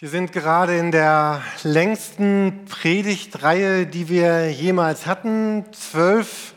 [0.00, 5.66] Wir sind gerade in der längsten Predigtreihe, die wir jemals hatten.
[5.72, 6.54] Zwölf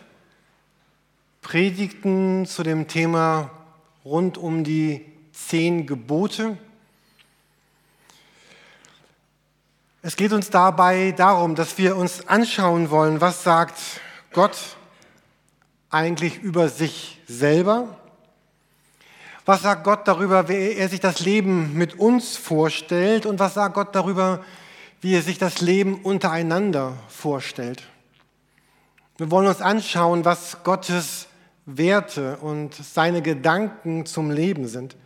[1.43, 3.51] Predigten zu dem Thema
[4.03, 6.57] rund um die zehn Gebote.
[10.01, 14.01] Es geht uns dabei darum, dass wir uns anschauen wollen, was sagt
[14.33, 14.57] Gott
[15.91, 17.99] eigentlich über sich selber
[19.47, 23.25] was sagt Gott darüber, wie er sich das Leben mit uns vorstellt?
[23.25, 24.43] Und was sagt Gott darüber,
[24.99, 27.83] wie er sich das Leben untereinander vorstellt?
[29.15, 31.27] Wir wollen uns anschauen, was Gottes
[31.65, 34.97] Werte und seine Gedanken zum Leben sind.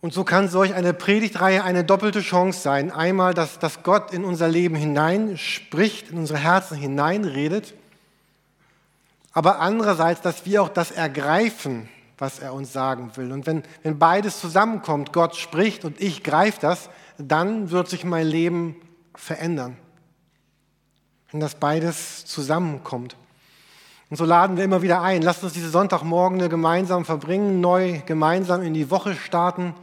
[0.00, 2.90] Und so kann solch eine Predigtreihe eine doppelte Chance sein.
[2.90, 7.74] Einmal, dass, dass Gott in unser Leben hineinspricht, in unsere Herzen hineinredet,
[9.34, 13.32] aber andererseits, dass wir auch das ergreifen, was er uns sagen will.
[13.32, 18.26] Und wenn, wenn beides zusammenkommt, Gott spricht und ich greife das, dann wird sich mein
[18.26, 18.76] Leben
[19.14, 19.76] verändern.
[21.30, 23.16] Wenn das beides zusammenkommt.
[24.10, 25.22] Und so laden wir immer wieder ein.
[25.22, 29.74] Lasst uns diese Sonntagmorgen gemeinsam verbringen, neu gemeinsam in die Woche starten,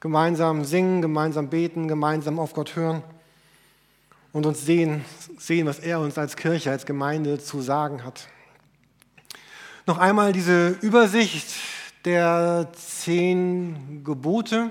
[0.00, 3.02] gemeinsam singen, gemeinsam beten, gemeinsam auf Gott hören
[4.32, 5.02] und uns sehen,
[5.38, 8.28] sehen, was er uns als Kirche, als Gemeinde zu sagen hat.
[9.88, 11.46] Noch einmal diese Übersicht
[12.04, 14.70] der zehn Gebote.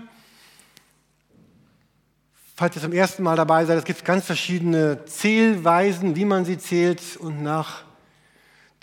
[2.58, 6.58] Falls ihr zum ersten Mal dabei seid, es gibt ganz verschiedene Zählweisen, wie man sie
[6.58, 7.16] zählt.
[7.16, 7.84] Und nach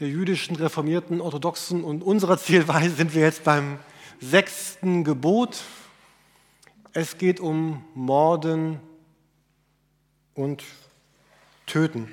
[0.00, 3.78] der jüdischen, reformierten, orthodoxen und unserer Zählweise sind wir jetzt beim
[4.18, 5.60] sechsten Gebot.
[6.94, 8.80] Es geht um Morden
[10.32, 10.64] und
[11.66, 12.08] Töten.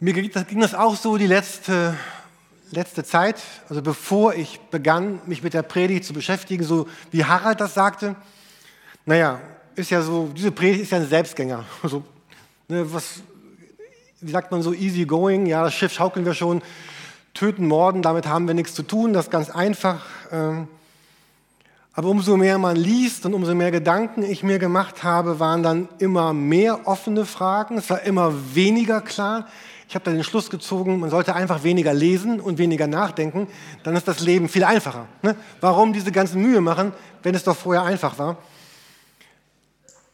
[0.00, 1.96] Mir ging das auch so die letzte,
[2.70, 7.60] letzte Zeit, also bevor ich begann, mich mit der Predigt zu beschäftigen, so wie Harald
[7.60, 8.14] das sagte.
[9.06, 9.40] Naja,
[9.74, 11.64] ist ja so, diese Predigt ist ja ein Selbstgänger.
[11.82, 12.04] Also,
[12.68, 13.22] ne, was,
[14.20, 16.62] wie sagt man so, easy going, ja, das Schiff schaukeln wir schon,
[17.34, 20.06] töten, morden, damit haben wir nichts zu tun, das ist ganz einfach.
[20.30, 20.68] Ähm,
[21.92, 25.88] aber umso mehr man liest und umso mehr Gedanken ich mir gemacht habe, waren dann
[25.98, 27.78] immer mehr offene Fragen.
[27.78, 29.48] Es war immer weniger klar.
[29.88, 33.48] Ich habe da den Schluss gezogen, man sollte einfach weniger lesen und weniger nachdenken,
[33.84, 35.06] dann ist das Leben viel einfacher.
[35.22, 35.34] Ne?
[35.62, 38.36] Warum diese ganzen Mühe machen, wenn es doch vorher einfach war?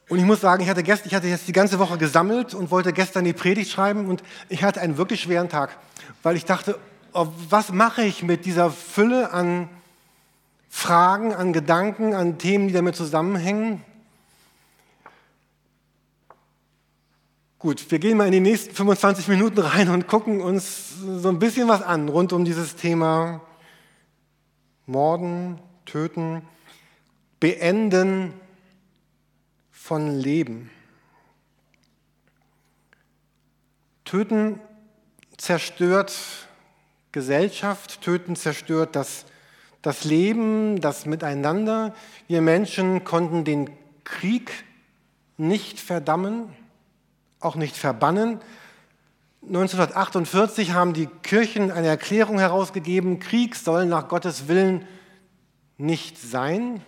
[0.08, 2.70] Und ich muss sagen, ich hatte, gestern, ich hatte jetzt die ganze Woche gesammelt und
[2.70, 5.76] wollte gestern die Predigt schreiben und ich hatte einen wirklich schweren Tag,
[6.22, 6.78] weil ich dachte,
[7.12, 9.68] oh, was mache ich mit dieser Fülle an
[10.68, 13.82] Fragen, an Gedanken, an Themen, die damit zusammenhängen?
[17.58, 21.38] Gut, wir gehen mal in die nächsten 25 Minuten rein und gucken uns so ein
[21.38, 23.40] bisschen was an rund um dieses Thema
[24.86, 26.42] Morden, Töten,
[27.40, 28.34] Beenden
[29.70, 30.70] von Leben.
[34.04, 34.60] Töten
[35.38, 36.14] zerstört
[37.12, 39.24] Gesellschaft, Töten zerstört das,
[39.80, 41.94] das Leben, das Miteinander.
[42.26, 43.70] Wir Menschen konnten den
[44.02, 44.64] Krieg
[45.38, 46.54] nicht verdammen
[47.44, 48.40] auch nicht verbannen.
[49.42, 54.86] 1948 haben die Kirchen eine Erklärung herausgegeben, Krieg soll nach Gottes Willen
[55.76, 56.80] nicht sein.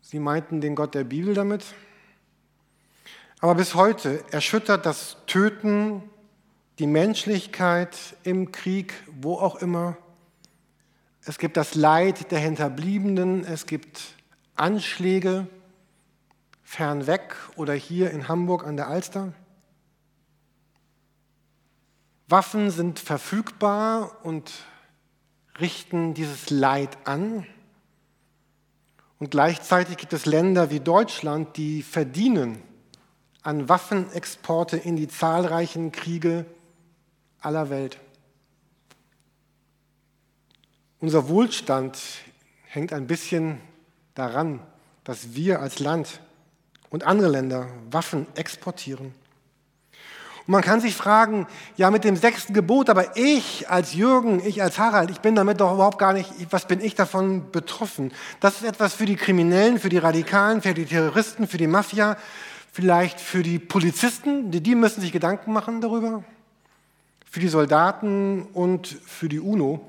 [0.00, 1.64] Sie meinten den Gott der Bibel damit.
[3.40, 6.02] Aber bis heute erschüttert das Töten
[6.78, 9.96] die Menschlichkeit im Krieg, wo auch immer.
[11.24, 14.00] Es gibt das Leid der Hinterbliebenen, es gibt
[14.54, 15.46] Anschläge
[16.72, 19.34] fernweg oder hier in Hamburg an der Alster.
[22.28, 24.50] Waffen sind verfügbar und
[25.60, 27.46] richten dieses Leid an.
[29.18, 32.62] Und gleichzeitig gibt es Länder wie Deutschland, die verdienen
[33.42, 36.46] an Waffenexporte in die zahlreichen Kriege
[37.42, 37.98] aller Welt.
[41.00, 41.98] Unser Wohlstand
[42.64, 43.60] hängt ein bisschen
[44.14, 44.60] daran,
[45.04, 46.22] dass wir als Land
[46.92, 49.14] und andere Länder Waffen exportieren.
[50.46, 51.46] Und man kann sich fragen,
[51.76, 55.60] ja mit dem sechsten Gebot, aber ich als Jürgen, ich als Harald, ich bin damit
[55.60, 58.12] doch überhaupt gar nicht, was bin ich davon betroffen?
[58.40, 62.16] Das ist etwas für die Kriminellen, für die Radikalen, für die Terroristen, für die Mafia,
[62.72, 66.24] vielleicht für die Polizisten, die, müssen sich Gedanken machen darüber,
[67.30, 69.80] für die Soldaten und für die UNO.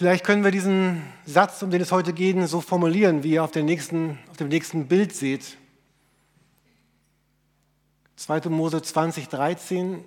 [0.00, 3.54] Vielleicht können wir diesen Satz, um den es heute geht, so formulieren, wie ihr auf,
[3.54, 5.58] nächsten, auf dem nächsten Bild seht.
[8.16, 8.48] 2.
[8.48, 10.02] Mose 20, 13.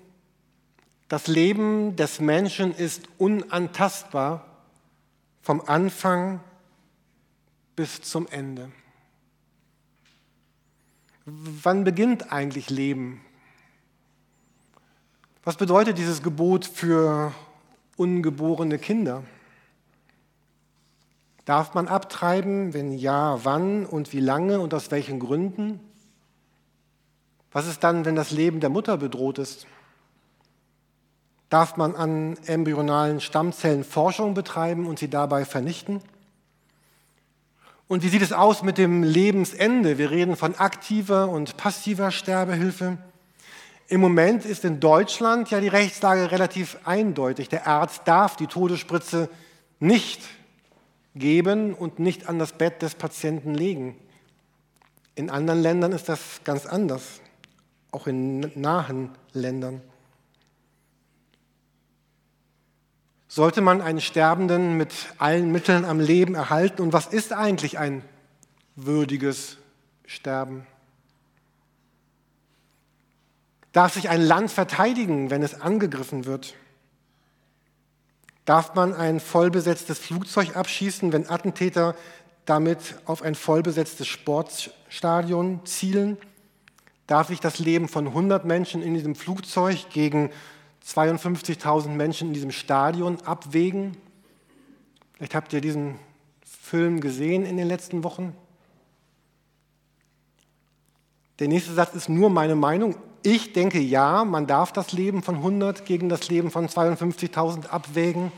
[1.09, 4.47] Das Leben des Menschen ist unantastbar
[5.43, 6.39] vom Anfang
[7.75, 8.71] bis zum Ende.
[11.25, 13.21] Wann beginnt eigentlich Leben?
[15.43, 17.31] Was bedeutet dieses Gebot für
[17.95, 19.23] ungeborene Kinder?
[21.45, 22.73] Darf man abtreiben?
[22.73, 25.79] Wenn ja, wann und wie lange und aus welchen Gründen?
[27.51, 29.67] Was ist dann, wenn das Leben der Mutter bedroht ist?
[31.49, 36.01] Darf man an embryonalen Stammzellen Forschung betreiben und sie dabei vernichten?
[37.87, 39.99] Und wie sieht es aus mit dem Lebensende?
[39.99, 42.97] Wir reden von aktiver und passiver Sterbehilfe.
[43.87, 47.49] Im Moment ist in Deutschland ja die Rechtslage relativ eindeutig.
[47.49, 49.29] Der Arzt darf die Todesspritze
[49.79, 50.21] nicht
[51.15, 53.95] geben und nicht an das Bett des Patienten legen.
[55.15, 57.21] In anderen Ländern ist das ganz anders,
[57.91, 59.81] auch in nahen Ländern.
[63.27, 66.81] Sollte man einen Sterbenden mit allen Mitteln am Leben erhalten?
[66.81, 68.03] Und was ist eigentlich ein
[68.75, 69.57] würdiges
[70.05, 70.67] Sterben?
[73.71, 76.53] Darf sich ein Land verteidigen, wenn es angegriffen wird?
[78.45, 81.95] Darf man ein vollbesetztes Flugzeug abschießen, wenn Attentäter
[82.45, 86.17] damit auf ein vollbesetztes Sportstadion zielen?
[87.07, 90.29] Darf ich das Leben von 100 Menschen in diesem Flugzeug gegen
[90.85, 93.95] 52.000 Menschen in diesem Stadion abwägen?
[95.13, 95.99] Vielleicht habt ihr diesen
[96.43, 98.35] Film gesehen in den letzten Wochen.
[101.39, 102.95] Der nächste Satz ist nur meine Meinung.
[103.25, 108.33] Ich denke ja, man darf das Leben von 100 gegen das Leben von 52.000 abwägen.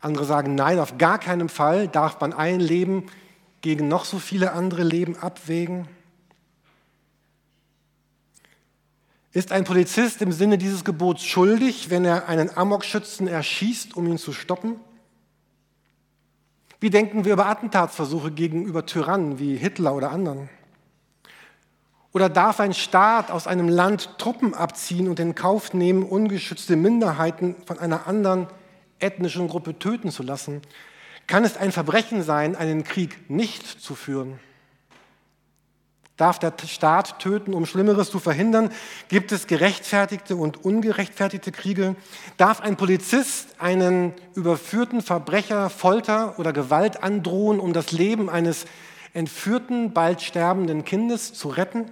[0.00, 3.06] Andere sagen, nein, auf gar keinen Fall darf man ein Leben
[3.62, 5.88] gegen noch so viele andere Leben abwägen.
[9.32, 14.18] Ist ein Polizist im Sinne dieses Gebots schuldig, wenn er einen Amokschützen erschießt, um ihn
[14.18, 14.76] zu stoppen?
[16.78, 20.50] Wie denken wir über Attentatsversuche gegenüber Tyrannen wie Hitler oder anderen?
[22.12, 27.56] Oder darf ein Staat aus einem Land Truppen abziehen und in Kauf nehmen, ungeschützte Minderheiten
[27.66, 28.46] von einer anderen
[28.98, 30.62] ethnischen Gruppe töten zu lassen?
[31.26, 34.40] Kann es ein Verbrechen sein, einen Krieg nicht zu führen?
[36.16, 38.72] Darf der Staat töten, um Schlimmeres zu verhindern?
[39.08, 41.94] Gibt es gerechtfertigte und ungerechtfertigte Kriege?
[42.38, 48.64] Darf ein Polizist einen überführten Verbrecher Folter oder Gewalt androhen, um das Leben eines
[49.12, 51.88] entführten, bald sterbenden Kindes zu retten?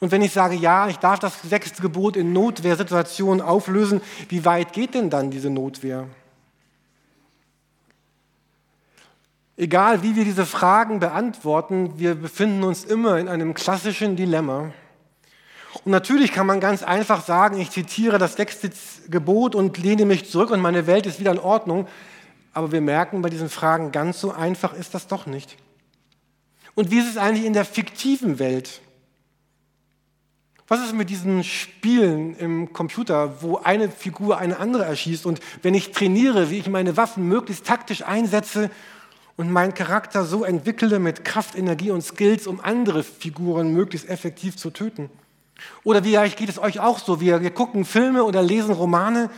[0.00, 4.72] Und wenn ich sage, ja, ich darf das sechste Gebot in Notwehrsituationen auflösen, wie weit
[4.72, 6.06] geht denn dann diese Notwehr?
[9.56, 14.72] Egal wie wir diese Fragen beantworten, wir befinden uns immer in einem klassischen Dilemma.
[15.84, 18.70] Und natürlich kann man ganz einfach sagen, ich zitiere das sechste
[19.08, 21.88] Gebot und lehne mich zurück und meine Welt ist wieder in Ordnung.
[22.52, 25.56] Aber wir merken bei diesen Fragen, ganz so einfach ist das doch nicht.
[26.76, 28.80] Und wie ist es eigentlich in der fiktiven Welt?
[30.70, 35.72] Was ist mit diesen Spielen im Computer, wo eine Figur eine andere erschießt und wenn
[35.72, 38.70] ich trainiere, wie ich meine Waffen möglichst taktisch einsetze
[39.38, 44.58] und meinen Charakter so entwickle mit Kraft, Energie und Skills, um andere Figuren möglichst effektiv
[44.58, 45.08] zu töten?
[45.84, 49.30] Oder vielleicht geht es euch auch so, wir, wir gucken Filme oder lesen Romane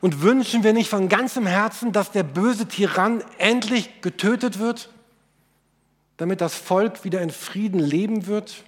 [0.00, 4.88] und wünschen wir nicht von ganzem Herzen, dass der böse Tyrann endlich getötet wird,
[6.16, 8.64] damit das Volk wieder in Frieden leben wird?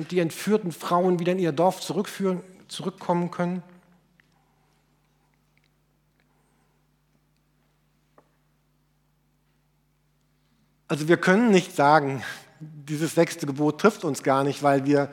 [0.00, 3.62] Und die entführten Frauen wieder in ihr Dorf zurückführen, zurückkommen können?
[10.88, 12.22] Also wir können nicht sagen,
[12.60, 15.10] dieses sechste Gebot trifft uns gar nicht, weil wir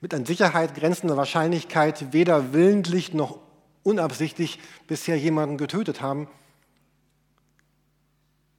[0.00, 3.40] mit an Sicherheit grenzender Wahrscheinlichkeit weder willentlich noch
[3.82, 6.28] unabsichtlich bisher jemanden getötet haben.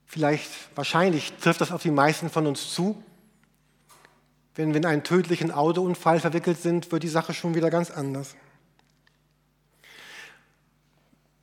[0.05, 3.01] Vielleicht, wahrscheinlich trifft das auf die meisten von uns zu.
[4.55, 8.35] Wenn wir in einen tödlichen Autounfall verwickelt sind, wird die Sache schon wieder ganz anders.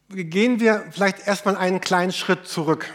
[0.08, 2.90] Gehen wir vielleicht erstmal einen kleinen Schritt zurück.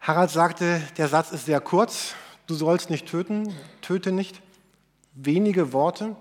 [0.00, 2.14] Harald sagte, der Satz ist sehr kurz,
[2.46, 4.40] du sollst nicht töten, töte nicht.
[5.14, 6.16] Wenige Worte.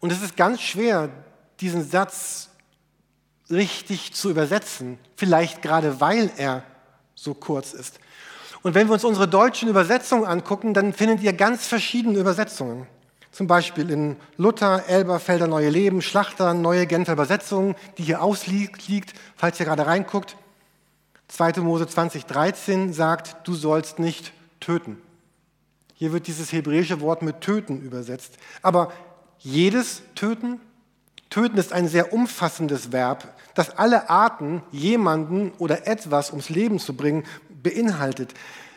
[0.00, 1.10] Und es ist ganz schwer,
[1.60, 2.48] diesen Satz
[3.50, 6.64] richtig zu übersetzen, vielleicht gerade weil er
[7.14, 8.00] so kurz ist.
[8.64, 12.86] Und wenn wir uns unsere deutschen Übersetzungen angucken, dann findet ihr ganz verschiedene Übersetzungen.
[13.30, 19.60] Zum Beispiel in Luther, Elberfelder Neue Leben, Schlachter, Neue Genfer Übersetzung, die hier ausliegt, falls
[19.60, 20.36] ihr gerade reinguckt.
[21.28, 21.60] 2.
[21.60, 24.96] Mose 20, 13 sagt, du sollst nicht töten.
[25.92, 28.38] Hier wird dieses hebräische Wort mit töten übersetzt.
[28.62, 28.92] Aber
[29.40, 30.58] jedes Töten?
[31.28, 36.96] Töten ist ein sehr umfassendes Verb, das alle Arten, jemanden oder etwas ums Leben zu
[36.96, 37.24] bringen,
[37.64, 38.34] beinhaltet.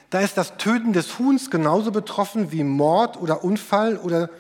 [0.10, 4.32] Da ist das Töten des Huhns genauso betroffen wie Mord oder Unfall oder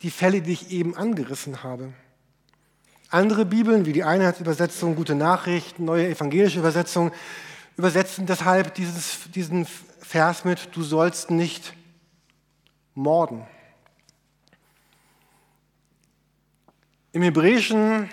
[0.00, 1.92] die Fälle, die ich eben angerissen habe.
[3.10, 7.12] Andere Bibeln, wie die Einheitsübersetzung, Gute Nachricht, Neue Evangelische Übersetzung,
[7.76, 9.66] übersetzen deshalb dieses, diesen
[10.00, 11.74] Vers mit, du sollst nicht
[12.94, 13.46] morden.
[17.12, 18.08] Im Hebräischen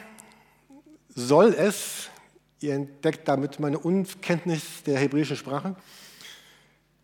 [1.10, 2.10] soll es,
[2.64, 5.76] ihr entdeckt damit meine Unkenntnis der hebräischen Sprache,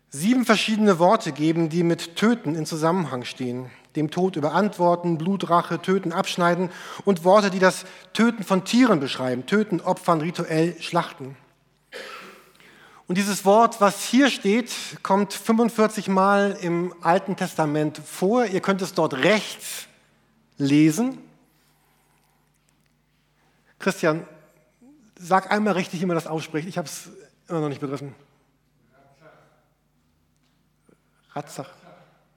[0.08, 3.70] sieben verschiedene Worte geben, die mit Töten in Zusammenhang stehen.
[3.96, 6.70] Dem Tod überantworten, Blutrache, Töten, Abschneiden
[7.04, 9.46] und Worte, die das Töten von Tieren beschreiben.
[9.46, 11.36] Töten, Opfern, rituell, Schlachten.
[13.06, 14.70] Und dieses Wort, was hier steht,
[15.02, 18.46] kommt 45 Mal im Alten Testament vor.
[18.46, 19.88] Ihr könnt es dort rechts
[20.58, 21.18] lesen.
[23.80, 24.26] Christian,
[25.20, 26.66] sag einmal richtig, wie man das ausspricht.
[26.68, 27.10] Ich habe es
[27.48, 28.14] immer noch nicht begriffen.
[31.32, 31.68] Ratzach.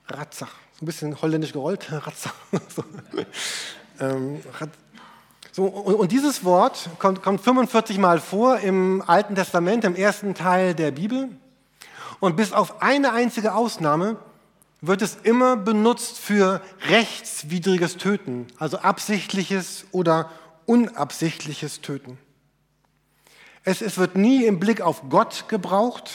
[0.07, 0.51] Ratzach.
[0.73, 1.91] So ein bisschen holländisch gerollt.
[1.91, 2.33] Ratzach.
[2.75, 2.83] So.
[3.99, 4.41] Ähm,
[5.51, 10.33] so, und, und, dieses Wort kommt, kommt 45 Mal vor im Alten Testament, im ersten
[10.33, 11.29] Teil der Bibel.
[12.19, 14.17] Und bis auf eine einzige Ausnahme
[14.81, 20.29] wird es immer benutzt für rechtswidriges Töten, also absichtliches oder
[20.65, 22.17] unabsichtliches Töten.
[23.63, 26.11] Es, es wird nie im Blick auf Gott gebraucht,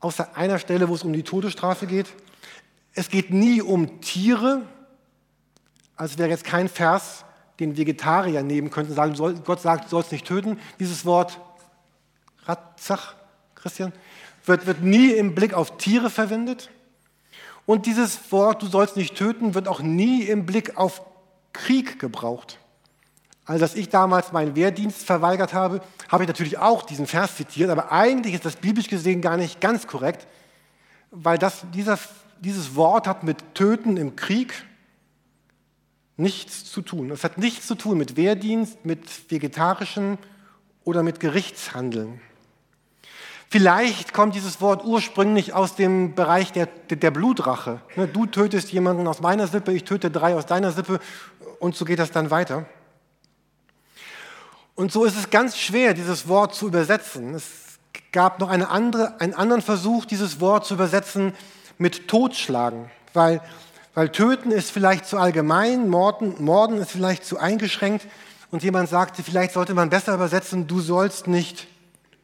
[0.00, 2.06] außer einer Stelle, wo es um die Todesstrafe geht.
[2.94, 4.62] Es geht nie um Tiere,
[5.96, 7.24] also wäre jetzt kein Vers,
[7.60, 10.58] den Vegetarier nehmen könnten, sagen, soll, Gott sagt, du sollst nicht töten.
[10.80, 11.40] Dieses Wort
[12.46, 13.14] Ratzach,
[13.54, 13.92] Christian,
[14.44, 16.70] wird, wird nie im Blick auf Tiere verwendet.
[17.66, 21.02] Und dieses Wort, du sollst nicht töten, wird auch nie im Blick auf
[21.52, 22.58] Krieg gebraucht.
[23.46, 27.70] Also als ich damals meinen Wehrdienst verweigert habe, habe ich natürlich auch diesen Vers zitiert,
[27.70, 30.26] aber eigentlich ist das biblisch gesehen gar nicht ganz korrekt,
[31.10, 31.98] weil das, dieser,
[32.40, 34.54] dieses Wort hat mit Töten im Krieg
[36.16, 37.10] nichts zu tun.
[37.10, 40.18] Es hat nichts zu tun mit Wehrdienst, mit vegetarischen
[40.84, 42.20] oder mit Gerichtshandeln.
[43.50, 47.80] Vielleicht kommt dieses Wort ursprünglich aus dem Bereich der, der Blutrache.
[47.94, 50.98] Ne, du tötest jemanden aus meiner Sippe, ich töte drei aus deiner Sippe
[51.60, 52.66] und so geht das dann weiter.
[54.74, 57.34] Und so ist es ganz schwer, dieses Wort zu übersetzen.
[57.34, 57.44] Es
[58.12, 61.32] gab noch eine andere, einen anderen Versuch, dieses Wort zu übersetzen
[61.78, 63.40] mit Totschlagen, weil
[63.94, 68.06] weil töten ist vielleicht zu allgemein, morden, morden ist vielleicht zu eingeschränkt.
[68.50, 71.66] Und jemand sagte, vielleicht sollte man besser übersetzen, du sollst nicht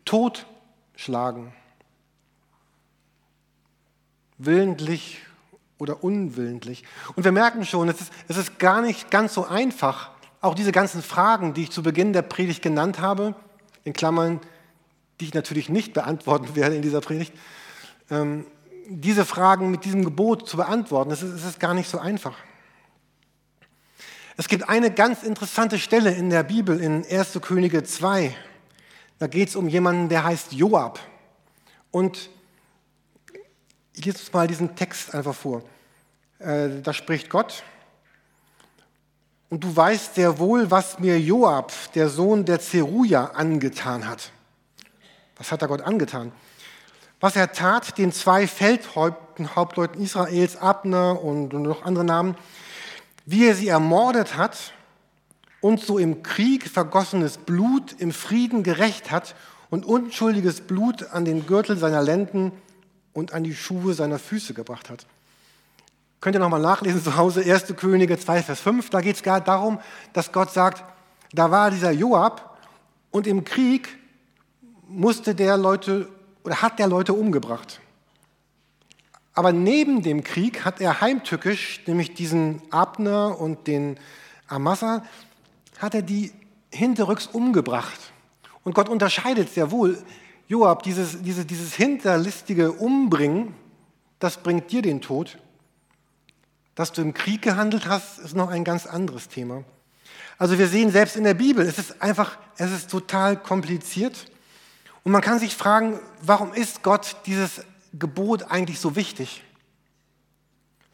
[0.04, 1.52] totschlagen.
[4.38, 5.21] Willentlich
[5.78, 6.85] oder unwillentlich.
[7.14, 10.73] Und wir merken schon, es ist, es ist gar nicht ganz so einfach, auch diese
[10.73, 13.35] ganzen Fragen, die ich zu Beginn der Predigt genannt habe,
[13.85, 14.40] in Klammern,
[15.20, 17.32] die ich natürlich nicht beantworten werde in dieser Predigt,
[18.11, 18.47] ähm,
[18.88, 21.11] diese Fragen mit diesem Gebot zu beantworten.
[21.11, 22.37] Es ist, es ist gar nicht so einfach.
[24.37, 27.38] Es gibt eine ganz interessante Stelle in der Bibel in 1.
[27.42, 28.35] Könige 2.
[29.18, 30.99] Da geht es um jemanden, der heißt Joab.
[31.90, 32.30] Und
[33.92, 35.62] ich lese uns mal diesen Text einfach vor.
[36.38, 37.62] Äh, da spricht Gott.
[39.50, 44.30] Und du weißt sehr wohl, was mir Joab, der Sohn der Zeruja, angetan hat.
[45.37, 46.33] Was hat er Gott angetan?
[47.21, 52.35] was er tat, den zwei Feldhauptleuten Israels, Abner und noch andere Namen,
[53.26, 54.73] wie er sie ermordet hat
[55.61, 59.35] und so im Krieg vergossenes Blut im Frieden gerecht hat
[59.69, 62.52] und unschuldiges Blut an den Gürtel seiner Lenden
[63.12, 65.07] und an die Schuhe seiner Füße gebracht hat.
[66.20, 67.74] Könnt ihr nochmal nachlesen zu Hause, 1.
[67.76, 68.90] Könige 2, Vers 5.
[68.90, 69.80] Da geht es gar darum,
[70.12, 70.84] dass Gott sagt,
[71.32, 72.58] da war dieser Joab
[73.10, 73.96] und im Krieg
[74.86, 76.08] musste der Leute
[76.44, 77.80] oder hat der Leute umgebracht.
[79.32, 83.98] Aber neben dem Krieg hat er heimtückisch, nämlich diesen Abner und den
[84.48, 85.04] Amasa,
[85.78, 86.32] hat er die
[86.70, 88.12] hinterrücks umgebracht.
[88.64, 89.96] Und Gott unterscheidet sehr wohl,
[90.48, 93.54] Joab, dieses, dieses, dieses hinterlistige Umbringen,
[94.18, 95.38] das bringt dir den Tod.
[96.80, 99.64] Dass du im Krieg gehandelt hast, ist noch ein ganz anderes Thema.
[100.38, 104.30] Also wir sehen selbst in der Bibel, es ist einfach, es ist total kompliziert.
[105.04, 109.44] Und man kann sich fragen, warum ist Gott dieses Gebot eigentlich so wichtig?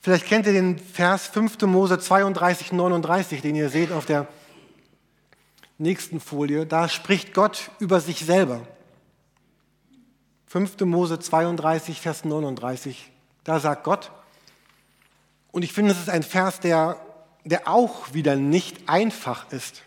[0.01, 1.61] Vielleicht kennt ihr den Vers 5.
[1.63, 4.27] Mose 32, 39, den ihr seht auf der
[5.79, 6.67] nächsten Folie.
[6.67, 8.67] Da spricht Gott über sich selber.
[10.49, 10.81] 5.
[10.81, 13.13] Mose 32, Vers 39.
[13.45, 14.11] Da sagt Gott,
[15.57, 17.01] und ich finde, es ist ein Vers, der,
[17.45, 19.85] der auch wieder nicht einfach ist.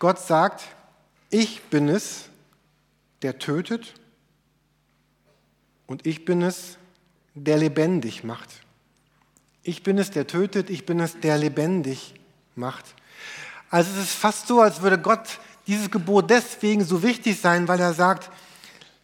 [0.00, 0.64] Gott sagt,
[1.30, 2.24] ich bin es,
[3.22, 3.94] der tötet
[5.86, 6.78] und ich bin es,
[7.34, 8.50] der lebendig macht.
[9.62, 12.14] Ich bin es, der tötet, ich bin es, der lebendig
[12.56, 12.96] macht.
[13.70, 15.38] Also es ist fast so, als würde Gott
[15.68, 18.32] dieses Gebot deswegen so wichtig sein, weil er sagt,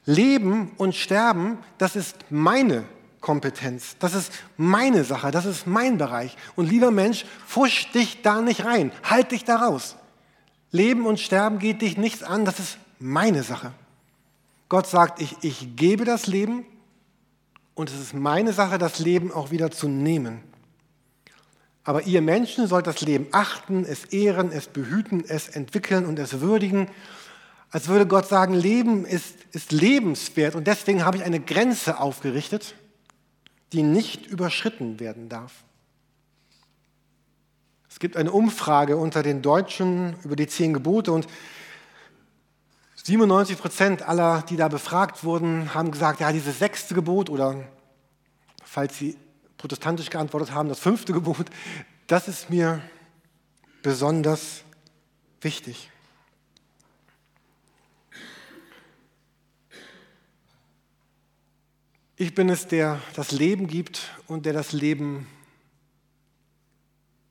[0.06, 2.84] Leben und Sterben, das ist meine
[3.20, 6.36] Kompetenz, das ist meine Sache, das ist mein Bereich.
[6.56, 9.96] Und lieber Mensch, fusch dich da nicht rein, halt dich da raus.
[10.70, 13.72] Leben und Sterben geht dich nichts an, das ist meine Sache.
[14.68, 16.64] Gott sagt, ich, ich gebe das Leben
[17.74, 20.42] und es ist meine Sache, das Leben auch wieder zu nehmen.
[21.82, 26.40] Aber ihr Menschen sollt das Leben achten, es ehren, es behüten, es entwickeln und es
[26.40, 26.88] würdigen.
[27.70, 32.74] Als würde Gott sagen, Leben ist, ist lebenswert und deswegen habe ich eine Grenze aufgerichtet,
[33.72, 35.64] die nicht überschritten werden darf.
[37.88, 41.26] Es gibt eine Umfrage unter den Deutschen über die zehn Gebote und
[43.02, 47.64] 97 Prozent aller, die da befragt wurden, haben gesagt, ja, dieses sechste Gebot oder
[48.62, 49.16] falls sie
[49.58, 51.46] protestantisch geantwortet haben, das fünfte Gebot,
[52.06, 52.80] das ist mir
[53.82, 54.62] besonders
[55.40, 55.90] wichtig.
[62.20, 65.26] Ich bin es, der das Leben gibt und der das Leben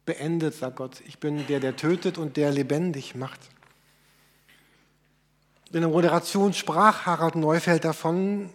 [0.04, 1.04] beendet, sagt Gott.
[1.06, 3.40] Ich bin der, der tötet und der lebendig macht.
[5.72, 8.50] In der Moderation sprach Harald Neufeld davon,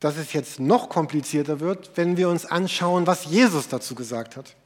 [0.00, 4.56] dass es jetzt noch komplizierter wird, wenn wir uns anschauen, was Jesus dazu gesagt hat.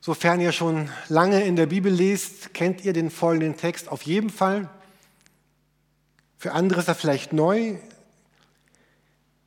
[0.00, 4.30] Sofern ihr schon lange in der Bibel lest, kennt ihr den folgenden Text auf jeden
[4.30, 4.70] Fall.
[6.42, 7.76] Für andere ist er vielleicht neu.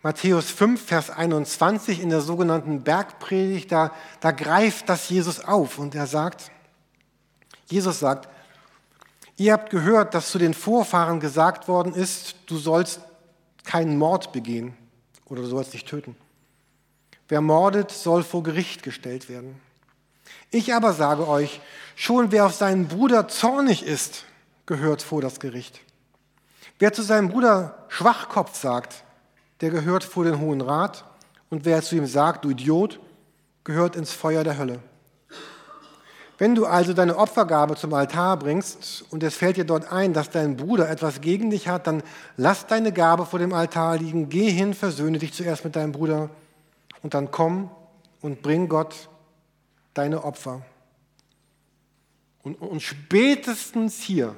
[0.01, 5.93] Matthäus 5, Vers 21 in der sogenannten Bergpredigt, da, da greift das Jesus auf und
[5.93, 6.51] er sagt,
[7.65, 8.29] Jesus sagt,
[9.35, 13.01] ihr habt gehört, dass zu den Vorfahren gesagt worden ist, du sollst
[13.65, 14.73] keinen Mord begehen
[15.25, 16.15] oder du sollst dich töten.
[17.27, 19.59] Wer mordet, soll vor Gericht gestellt werden.
[20.49, 21.59] Ich aber sage euch,
[21.97, 24.23] schon wer auf seinen Bruder zornig ist,
[24.65, 25.81] gehört vor das Gericht.
[26.77, 29.05] Wer zu seinem Bruder Schwachkopf sagt,
[29.61, 31.05] der gehört vor den Hohen Rat.
[31.49, 32.99] Und wer zu ihm sagt, du Idiot,
[33.63, 34.79] gehört ins Feuer der Hölle.
[36.37, 40.29] Wenn du also deine Opfergabe zum Altar bringst und es fällt dir dort ein, dass
[40.29, 42.03] dein Bruder etwas gegen dich hat, dann
[42.35, 46.29] lass deine Gabe vor dem Altar liegen, geh hin, versöhne dich zuerst mit deinem Bruder
[47.01, 47.71] und dann komm
[48.21, 49.07] und bring Gott
[49.93, 50.61] deine Opfer.
[52.43, 54.35] Und, und spätestens hier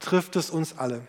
[0.00, 1.06] trifft es uns alle.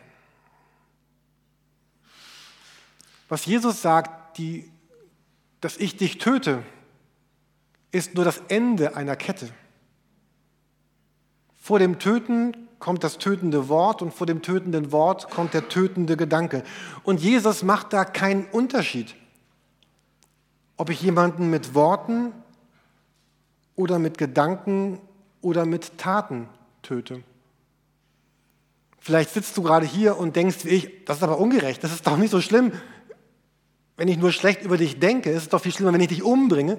[3.30, 4.70] Was Jesus sagt, die,
[5.62, 6.64] dass ich dich töte,
[7.92, 9.50] ist nur das Ende einer Kette.
[11.62, 16.18] Vor dem Töten kommt das tötende Wort und vor dem tötenden Wort kommt der tötende
[16.18, 16.64] Gedanke.
[17.04, 19.16] Und Jesus macht da keinen Unterschied,
[20.78, 22.34] ob ich jemanden mit Worten
[23.76, 25.00] oder mit Gedanken
[25.42, 26.50] oder mit Taten
[26.82, 27.24] töte.
[29.04, 32.06] Vielleicht sitzt du gerade hier und denkst wie ich, das ist aber ungerecht, das ist
[32.06, 32.72] doch nicht so schlimm.
[33.98, 36.24] Wenn ich nur schlecht über dich denke, ist es doch viel schlimmer, wenn ich dich
[36.24, 36.78] umbringe.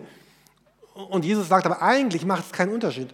[0.94, 3.12] Und Jesus sagt aber, eigentlich macht es keinen Unterschied.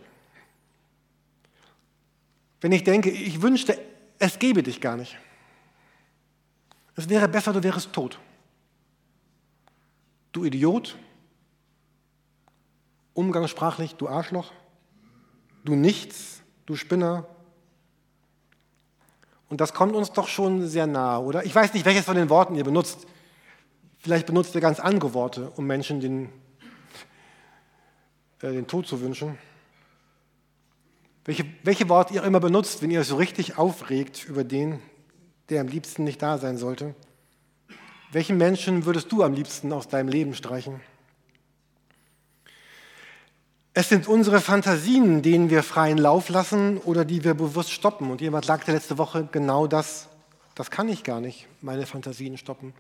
[2.61, 3.79] Wenn ich denke, ich wünschte,
[4.19, 5.17] es gäbe dich gar nicht.
[6.95, 8.19] Es wäre besser, du wärst tot.
[10.33, 10.97] Du Idiot,
[13.15, 14.53] umgangssprachlich, du Arschloch,
[15.65, 17.27] du Nichts, du Spinner.
[19.49, 21.45] Und das kommt uns doch schon sehr nahe, oder?
[21.45, 23.07] Ich weiß nicht, welches von den Worten ihr benutzt.
[23.99, 26.29] Vielleicht benutzt ihr ganz andere Worte, um Menschen den
[28.43, 29.39] äh, den Tod zu wünschen?
[31.25, 34.81] Welche, welche Worte ihr immer benutzt, wenn ihr euch so richtig aufregt über den,
[35.51, 36.95] der am liebsten nicht da sein sollte?
[38.13, 40.81] Welchen Menschen würdest du am liebsten aus deinem Leben streichen?
[43.81, 48.11] Es sind unsere Fantasien, denen wir freien Lauf lassen oder die wir bewusst stoppen.
[48.11, 50.09] Und jemand sagte letzte Woche genau das.
[50.57, 52.75] Das kann ich gar nicht, meine Fantasien stoppen.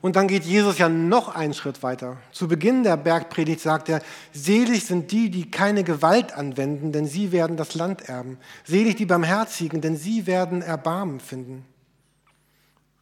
[0.00, 2.16] Und dann geht Jesus ja noch einen Schritt weiter.
[2.32, 4.00] Zu Beginn der Bergpredigt sagt er,
[4.32, 8.38] selig sind die, die keine Gewalt anwenden, denn sie werden das Land erben.
[8.64, 11.66] Selig die Barmherzigen, denn sie werden Erbarmen finden.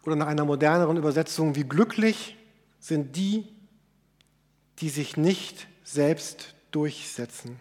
[0.02, 2.36] Oder nach einer moderneren Übersetzung, wie glücklich
[2.80, 3.46] sind die,
[4.80, 7.60] die sich nicht selbst durchsetzen.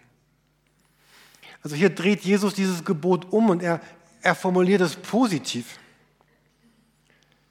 [1.63, 3.81] Also hier dreht Jesus dieses Gebot um und er,
[4.21, 5.77] er formuliert es positiv.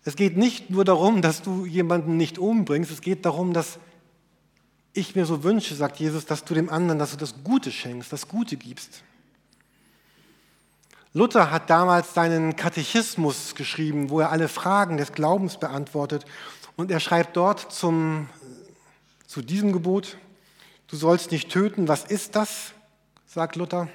[0.05, 3.79] Es geht nicht nur darum, dass du jemanden nicht umbringst, es geht darum, dass
[4.95, 8.13] ich mir so wünsche, sagt Jesus, dass du dem anderen, dass du das Gute schenkst,
[8.13, 9.03] das Gute gibst.
[11.15, 16.25] Luther hat damals seinen Katechismus geschrieben, wo er alle Fragen des Glaubens beantwortet.
[16.77, 18.29] Und er schreibt dort zum,
[19.27, 20.17] zu diesem Gebot,
[20.89, 22.73] du sollst nicht töten, was ist das?
[23.27, 23.89] sagt Luther.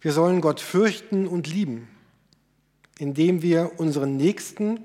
[0.00, 1.88] Wir sollen Gott fürchten und lieben,
[2.98, 4.80] indem wir unseren Nächsten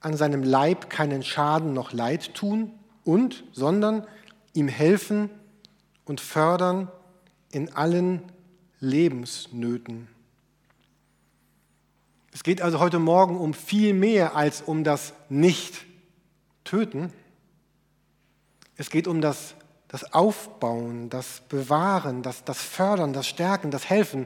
[0.00, 2.72] an seinem Leib keinen Schaden noch Leid tun
[3.04, 4.06] und, sondern
[4.54, 5.30] ihm helfen
[6.04, 6.90] und fördern
[7.52, 8.22] in allen
[8.80, 10.08] Lebensnöten.
[12.32, 17.12] Es geht also heute Morgen um viel mehr als um das Nicht-Töten.
[18.80, 19.56] Es geht um das,
[19.88, 24.24] das Aufbauen, das Bewahren, das, das Fördern, das Stärken, das Helfen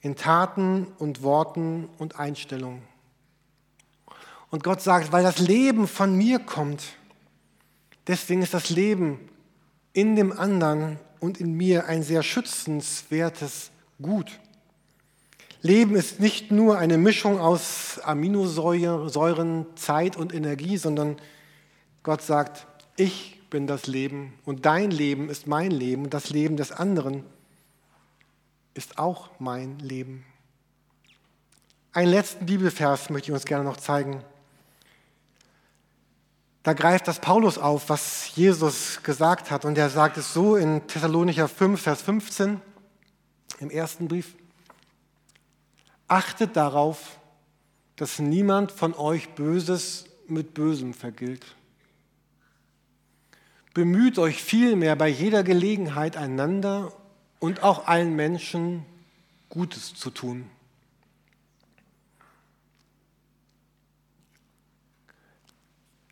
[0.00, 2.82] in Taten und Worten und Einstellungen.
[4.50, 6.82] Und Gott sagt, weil das Leben von mir kommt,
[8.08, 9.20] deswegen ist das Leben
[9.92, 13.70] in dem anderen und in mir ein sehr schützenswertes
[14.02, 14.40] Gut.
[15.62, 21.18] Leben ist nicht nur eine Mischung aus Aminosäuren, Zeit und Energie, sondern
[22.02, 22.66] Gott sagt,
[22.98, 27.24] ich bin das Leben und dein Leben ist mein Leben und das Leben des anderen
[28.74, 30.24] ist auch mein Leben.
[31.92, 34.22] Einen letzten Bibelvers möchte ich uns gerne noch zeigen.
[36.62, 39.64] Da greift das Paulus auf, was Jesus gesagt hat.
[39.64, 42.60] Und er sagt es so in Thessalonicher 5, Vers 15
[43.60, 44.34] im ersten Brief.
[46.08, 47.18] Achtet darauf,
[47.96, 51.56] dass niemand von euch Böses mit Bösem vergilt.
[53.78, 56.92] Bemüht euch vielmehr bei jeder Gelegenheit einander
[57.38, 58.84] und auch allen Menschen
[59.50, 60.50] Gutes zu tun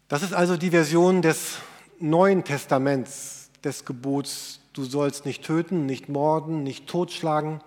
[0.06, 1.56] Das ist also die Version des
[1.98, 7.60] Neuen Testaments, des Gebots, du sollst nicht töten, nicht morden, nicht totschlagen.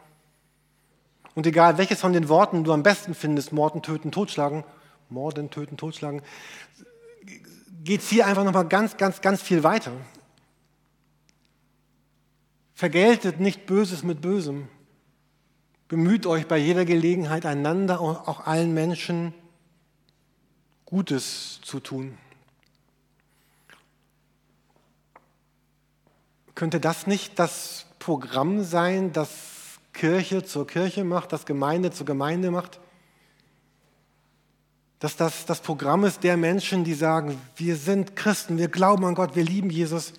[1.36, 4.64] Und egal welches von den Worten du am besten findest, morden, töten, totschlagen,
[5.10, 6.22] morden, töten, totschlagen,
[7.84, 9.92] geht es hier einfach nochmal ganz, ganz, ganz viel weiter.
[12.74, 14.68] Vergeltet nicht Böses mit Bösem.
[15.88, 19.34] Bemüht euch bei jeder Gelegenheit einander und auch allen Menschen
[20.86, 22.18] Gutes zu tun.
[26.56, 32.52] Könnte das nicht das Programm sein, das Kirche zur Kirche macht, das Gemeinde zur Gemeinde
[32.52, 32.80] macht?
[35.00, 39.16] Dass das das Programm ist der Menschen, die sagen, wir sind Christen, wir glauben an
[39.16, 40.14] Gott, wir lieben Jesus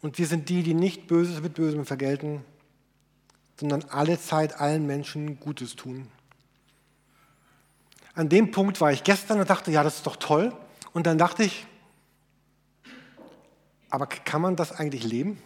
[0.00, 2.44] und wir sind die, die nicht Böses mit Bösem vergelten,
[3.58, 6.06] sondern alle Zeit allen Menschen Gutes tun.
[8.14, 10.52] An dem Punkt war ich gestern und dachte, ja, das ist doch toll.
[10.92, 11.66] Und dann dachte ich,
[13.90, 15.40] aber kann man das eigentlich leben?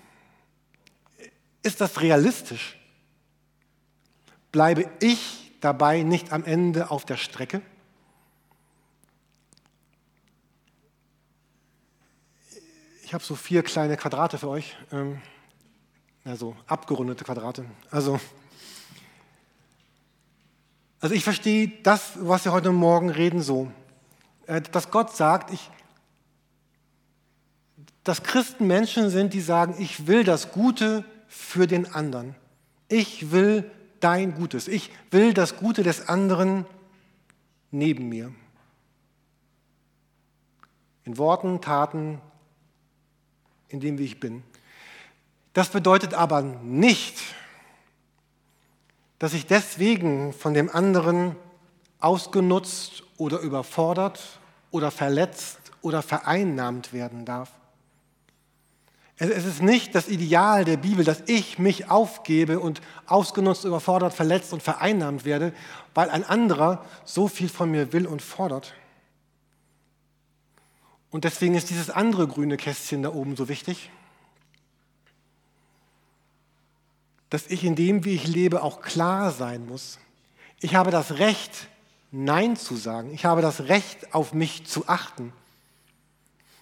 [1.63, 2.79] Ist das realistisch?
[4.51, 7.63] Bleibe ich dabei nicht am Ende auf der Strecke?
[13.13, 14.75] Ich habe so vier kleine Quadrate für euch,
[16.25, 17.67] also abgerundete Quadrate.
[17.91, 18.19] Also,
[20.99, 23.71] also ich verstehe das, was wir heute Morgen reden, so,
[24.47, 25.71] äh, dass Gott sagt, ich,
[28.03, 32.35] dass Christen Menschen sind, die sagen, ich will das Gute für den anderen.
[32.89, 33.71] Ich will
[34.01, 34.69] dein Gutes.
[34.69, 36.65] Ich will das Gute des anderen
[37.71, 38.33] neben mir.
[41.05, 42.23] In Worten, Taten,
[43.73, 44.43] in dem, wie ich bin.
[45.55, 47.19] Das bedeutet aber nicht,
[49.19, 51.37] dass ich deswegen von dem anderen
[52.01, 57.51] ausgenutzt oder überfordert oder verletzt oder vereinnahmt werden darf.
[59.17, 64.53] Es ist nicht das Ideal der Bibel, dass ich mich aufgebe und ausgenutzt, überfordert, verletzt
[64.53, 65.53] und vereinnahmt werde,
[65.95, 68.75] weil ein anderer so viel von mir will und fordert.
[71.13, 73.91] Und deswegen ist dieses andere grüne Kästchen da oben so wichtig,
[77.31, 79.99] dass ich in dem, wie ich lebe, auch klar sein muss.
[80.61, 81.69] Ich habe das Recht,
[82.11, 83.13] Nein zu sagen.
[83.15, 85.33] Ich habe das Recht, auf mich zu achten.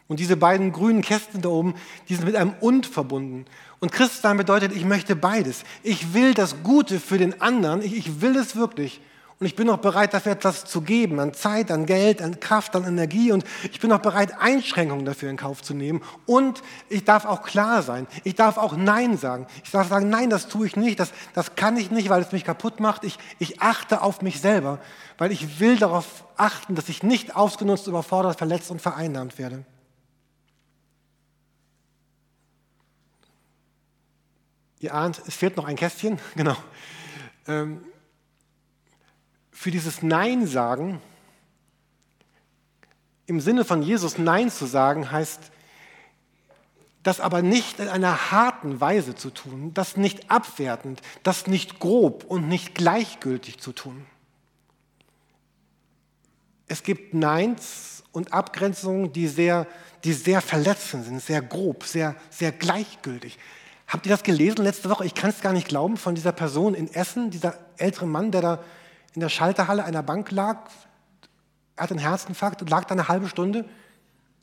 [0.09, 1.75] Und diese beiden grünen Kästen da oben,
[2.09, 3.47] die sind mit einem Und verbunden.
[3.79, 5.63] Und Christsein bedeutet, ich möchte beides.
[5.85, 9.01] Ich will das Gute für den anderen, ich, ich will es wirklich.
[9.41, 12.77] Und ich bin auch bereit, dafür etwas zu geben, an Zeit, an Geld, an Kraft,
[12.77, 13.33] an Energie.
[13.33, 16.03] Und ich bin auch bereit, Einschränkungen dafür in Kauf zu nehmen.
[16.27, 18.07] Und ich darf auch klar sein.
[18.23, 19.47] Ich darf auch Nein sagen.
[19.65, 21.01] Ich darf sagen, nein, das tue ich nicht.
[21.01, 23.03] Das, das kann ich nicht, weil es mich kaputt macht.
[23.03, 24.79] Ich, ich achte auf mich selber,
[25.17, 29.65] weil ich will darauf achten, dass ich nicht ausgenutzt, überfordert, verletzt und vereinnahmt werde.
[34.81, 36.19] Ihr ahnt, es fehlt noch ein Kästchen.
[36.37, 36.57] Genau.
[37.49, 37.81] Ähm,
[39.61, 41.03] für dieses Nein sagen,
[43.27, 45.39] im Sinne von Jesus Nein zu sagen, heißt,
[47.03, 52.25] das aber nicht in einer harten Weise zu tun, das nicht abwertend, das nicht grob
[52.25, 54.07] und nicht gleichgültig zu tun.
[56.67, 59.67] Es gibt Neins und Abgrenzungen, die sehr,
[60.05, 63.39] die sehr verletzend sind, sehr grob, sehr, sehr gleichgültig.
[63.87, 65.05] Habt ihr das gelesen letzte Woche?
[65.05, 68.41] Ich kann es gar nicht glauben, von dieser Person in Essen, dieser ältere Mann, der
[68.41, 68.65] da
[69.15, 70.71] in der Schalterhalle einer Bank lag,
[71.77, 73.65] er hat einen Herzinfarkt und lag da eine halbe Stunde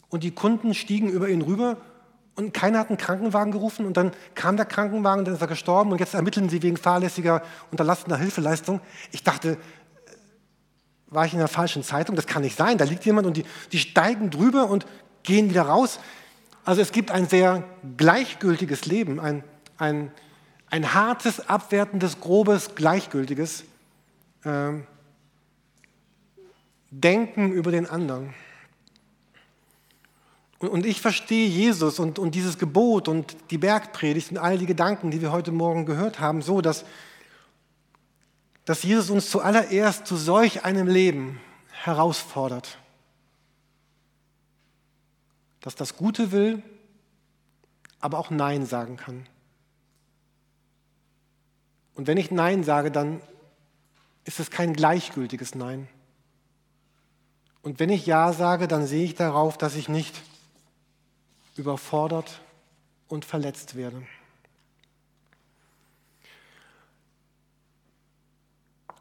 [0.09, 1.77] und die Kunden stiegen über ihn rüber
[2.35, 5.91] und keiner hat einen Krankenwagen gerufen und dann kam der Krankenwagen, dann ist er gestorben
[5.91, 8.81] und jetzt ermitteln sie wegen fahrlässiger unterlassener Hilfeleistung.
[9.11, 9.57] Ich dachte, äh,
[11.07, 12.15] war ich in der falschen Zeitung?
[12.15, 12.77] Das kann nicht sein.
[12.77, 14.85] Da liegt jemand und die, die steigen drüber und
[15.23, 15.99] gehen wieder raus.
[16.63, 17.63] Also es gibt ein sehr
[17.97, 19.43] gleichgültiges Leben, ein,
[19.77, 20.11] ein,
[20.69, 23.63] ein hartes, abwertendes, grobes, gleichgültiges
[24.47, 24.73] äh,
[26.89, 28.33] Denken über den anderen.
[30.59, 34.65] Und, und ich verstehe Jesus und, und dieses Gebot und die Bergpredigt und all die
[34.65, 36.85] Gedanken, die wir heute Morgen gehört haben, so, dass,
[38.65, 41.39] dass Jesus uns zuallererst zu solch einem Leben
[41.83, 42.77] herausfordert.
[45.61, 46.63] Dass das Gute will,
[47.99, 49.27] aber auch Nein sagen kann.
[51.95, 53.21] Und wenn ich Nein sage, dann
[54.27, 55.87] ist es kein gleichgültiges Nein.
[57.61, 60.21] Und wenn ich Ja sage, dann sehe ich darauf, dass ich nicht
[61.55, 62.41] überfordert
[63.07, 64.05] und verletzt werde.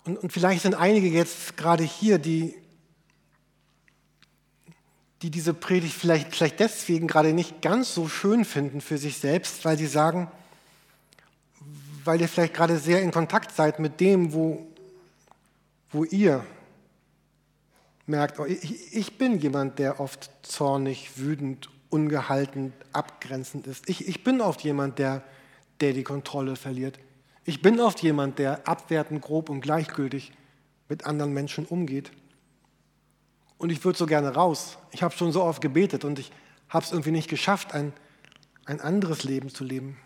[0.04, 2.54] Und, und vielleicht sind einige jetzt gerade hier, die,
[5.22, 9.64] die diese Predigt vielleicht, vielleicht deswegen gerade nicht ganz so schön finden für sich selbst,
[9.64, 10.30] weil sie sagen,
[12.04, 14.65] weil ihr vielleicht gerade sehr in Kontakt seid mit dem, wo,
[15.96, 16.44] wo ihr
[18.06, 23.88] merkt, oh, ich, bin jemand, der oft zornig, wütend, ungehalten, abgrenzend ist.
[23.88, 25.22] Ich, ich bin oft jemand, der,
[25.80, 26.98] der die Kontrolle verliert.
[27.44, 30.32] Ich bin oft jemand, der abwertend, grob und gleichgültig
[30.88, 32.12] mit anderen Menschen umgeht.
[33.58, 34.78] Und ich würde so gerne raus.
[34.92, 36.30] Ich habe schon so oft gebetet und ich
[36.68, 37.92] habe es irgendwie nicht geschafft, ein,
[38.66, 39.96] ein anderes Leben zu leben.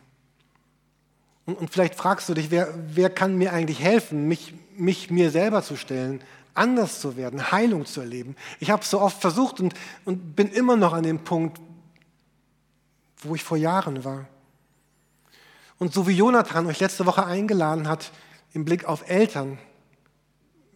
[1.51, 5.31] Und, und vielleicht fragst du dich, wer, wer kann mir eigentlich helfen, mich, mich mir
[5.31, 6.23] selber zu stellen,
[6.55, 8.37] anders zu werden, Heilung zu erleben.
[8.61, 11.61] Ich habe es so oft versucht und, und bin immer noch an dem Punkt,
[13.19, 14.27] wo ich vor Jahren war.
[15.79, 18.13] Und so wie Jonathan euch letzte Woche eingeladen hat,
[18.53, 19.59] im Blick auf Eltern,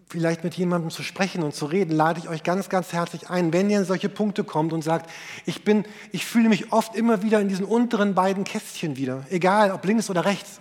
[0.08, 3.52] vielleicht mit jemandem zu sprechen und zu reden, lade ich euch ganz, ganz herzlich ein,
[3.52, 5.08] wenn ihr in solche Punkte kommt und sagt,
[5.46, 9.70] ich bin, ich fühle mich oft immer wieder in diesen unteren beiden Kästchen wieder, egal
[9.70, 10.60] ob links oder rechts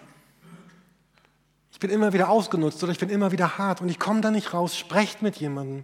[1.80, 4.54] bin immer wieder ausgenutzt oder ich bin immer wieder hart und ich komme da nicht
[4.54, 4.78] raus.
[4.78, 5.84] Sprecht mit jemandem,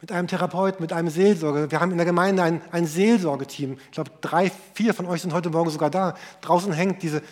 [0.00, 1.70] mit einem Therapeuten, mit einem Seelsorger.
[1.70, 3.78] Wir haben in der Gemeinde ein, ein Seelsorgeteam.
[3.84, 6.16] Ich glaube, drei, vier von euch sind heute Morgen sogar da.
[6.40, 7.22] Draußen hängt diese,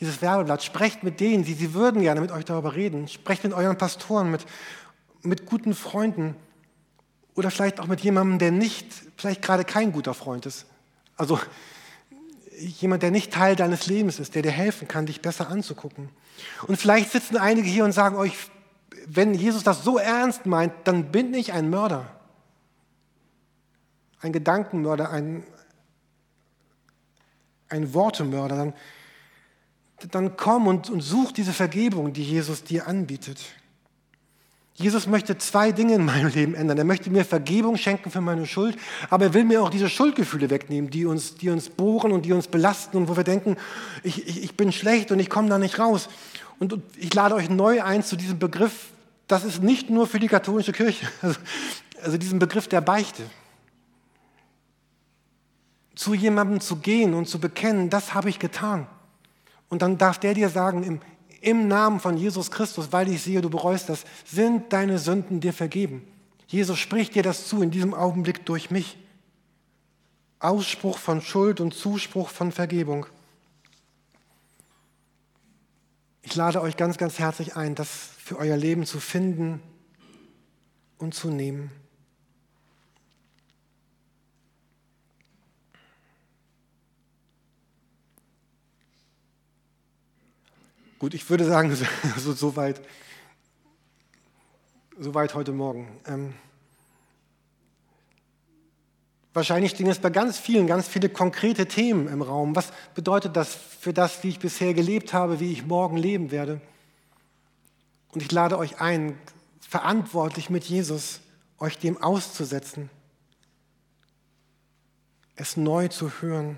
[0.00, 0.62] dieses Werbeblatt.
[0.62, 3.08] Sprecht mit denen, sie, sie würden gerne mit euch darüber reden.
[3.08, 4.44] Sprecht mit euren Pastoren, mit,
[5.22, 6.36] mit guten Freunden
[7.34, 10.66] oder vielleicht auch mit jemandem, der nicht, vielleicht gerade kein guter Freund ist.
[11.16, 11.38] Also
[12.58, 16.10] jemand, der nicht Teil deines Lebens ist, der dir helfen kann, dich besser anzugucken.
[16.66, 18.34] Und vielleicht sitzen einige hier und sagen euch,
[19.06, 22.06] wenn Jesus das so ernst meint, dann bin ich ein Mörder.
[24.20, 25.44] Ein Gedankenmörder, ein,
[27.68, 28.56] ein Wortemörder.
[28.56, 28.74] Dann,
[30.10, 33.40] dann komm und, und such diese Vergebung, die Jesus dir anbietet.
[34.78, 36.78] Jesus möchte zwei Dinge in meinem Leben ändern.
[36.78, 38.76] Er möchte mir Vergebung schenken für meine Schuld,
[39.10, 42.32] aber er will mir auch diese Schuldgefühle wegnehmen, die uns, die uns bohren und die
[42.32, 43.56] uns belasten und wo wir denken,
[44.04, 46.08] ich, ich, ich bin schlecht und ich komme da nicht raus.
[46.60, 48.90] Und ich lade euch neu ein zu diesem Begriff,
[49.26, 51.40] das ist nicht nur für die katholische Kirche, also,
[52.00, 53.24] also diesen Begriff der Beichte.
[55.96, 58.86] Zu jemandem zu gehen und zu bekennen, das habe ich getan.
[59.68, 61.00] Und dann darf der dir sagen, im,
[61.40, 65.52] im Namen von Jesus Christus, weil ich sehe, du bereust das, sind deine Sünden dir
[65.52, 66.06] vergeben.
[66.46, 68.96] Jesus spricht dir das zu in diesem Augenblick durch mich.
[70.40, 73.06] Ausspruch von Schuld und Zuspruch von Vergebung.
[76.22, 79.60] Ich lade euch ganz, ganz herzlich ein, das für euer Leben zu finden
[80.98, 81.70] und zu nehmen.
[90.98, 91.76] Gut, ich würde sagen,
[92.16, 92.80] so, so, weit,
[94.98, 95.88] so weit heute Morgen.
[96.06, 96.34] Ähm,
[99.32, 102.56] wahrscheinlich stehen jetzt bei ganz vielen, ganz viele konkrete Themen im Raum.
[102.56, 106.60] Was bedeutet das für das, wie ich bisher gelebt habe, wie ich morgen leben werde?
[108.12, 109.16] Und ich lade euch ein,
[109.60, 111.20] verantwortlich mit Jesus,
[111.60, 112.90] euch dem auszusetzen,
[115.36, 116.56] es neu zu hören.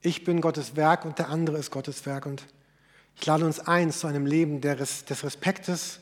[0.00, 2.26] Ich bin Gottes Werk und der andere ist Gottes Werk.
[2.26, 2.46] Und
[3.16, 6.00] ich lade uns ein zu einem Leben des Respektes,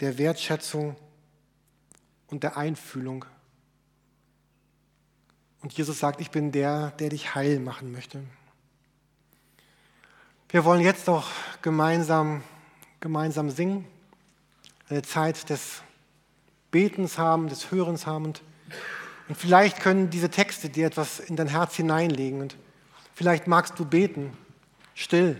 [0.00, 0.96] der Wertschätzung
[2.26, 3.24] und der Einfühlung.
[5.62, 8.22] Und Jesus sagt, ich bin der, der dich heil machen möchte.
[10.48, 11.28] Wir wollen jetzt doch
[11.62, 12.42] gemeinsam,
[12.98, 13.84] gemeinsam singen,
[14.88, 15.82] eine Zeit des
[16.72, 18.24] Betens haben, des Hörens haben.
[18.24, 18.42] Und,
[19.28, 22.40] und vielleicht können diese Texte dir etwas in dein Herz hineinlegen.
[22.40, 22.56] Und
[23.20, 24.32] Vielleicht magst du beten,
[24.94, 25.36] still.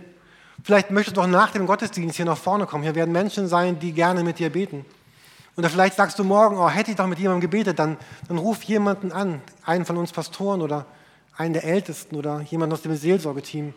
[0.63, 2.83] Vielleicht möchtest du auch nach dem Gottesdienst hier nach vorne kommen.
[2.83, 4.85] Hier werden Menschen sein, die gerne mit dir beten.
[5.57, 8.61] Oder vielleicht sagst du morgen, oh, hätte ich doch mit jemandem gebetet, dann, dann ruf
[8.61, 10.85] jemanden an, einen von uns Pastoren oder
[11.35, 13.73] einen der Ältesten oder jemanden aus dem Seelsorgeteam.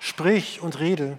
[0.00, 1.16] Sprich und rede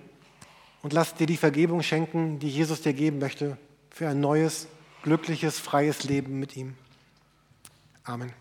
[0.82, 3.58] und lass dir die Vergebung schenken, die Jesus dir geben möchte
[3.90, 4.68] für ein neues,
[5.04, 6.76] glückliches, freies Leben mit ihm.
[8.04, 8.34] Amen.